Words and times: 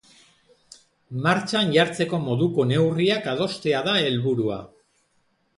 Martxan 1.25 1.75
jartzeko 1.75 2.21
moduko 2.25 2.65
neurriak 2.71 3.29
adostea 3.37 3.85
da 3.89 3.97
helburua. 4.07 4.63